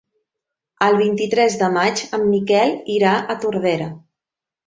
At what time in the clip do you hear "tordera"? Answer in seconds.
3.45-3.93